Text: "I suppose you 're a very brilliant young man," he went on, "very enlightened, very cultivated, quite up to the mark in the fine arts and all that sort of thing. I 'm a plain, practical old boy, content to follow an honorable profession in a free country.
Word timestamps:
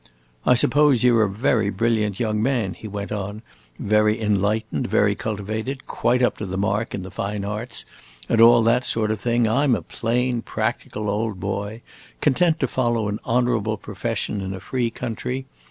"I 0.47 0.55
suppose 0.55 1.03
you 1.03 1.15
're 1.15 1.25
a 1.25 1.29
very 1.29 1.69
brilliant 1.69 2.19
young 2.19 2.41
man," 2.41 2.73
he 2.73 2.87
went 2.87 3.11
on, 3.11 3.43
"very 3.77 4.19
enlightened, 4.19 4.87
very 4.87 5.13
cultivated, 5.13 5.85
quite 5.85 6.23
up 6.23 6.37
to 6.39 6.47
the 6.47 6.57
mark 6.57 6.95
in 6.95 7.03
the 7.03 7.11
fine 7.11 7.45
arts 7.45 7.85
and 8.27 8.41
all 8.41 8.63
that 8.63 8.83
sort 8.83 9.11
of 9.11 9.21
thing. 9.21 9.47
I 9.47 9.63
'm 9.63 9.75
a 9.75 9.83
plain, 9.83 10.41
practical 10.41 11.07
old 11.07 11.39
boy, 11.39 11.81
content 12.19 12.59
to 12.61 12.67
follow 12.67 13.09
an 13.09 13.19
honorable 13.25 13.77
profession 13.77 14.41
in 14.41 14.55
a 14.55 14.59
free 14.59 14.89
country. 14.89 15.45